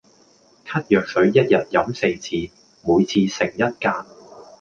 [0.65, 2.51] 咳藥水一日飲四次，
[2.81, 4.05] 每次食一格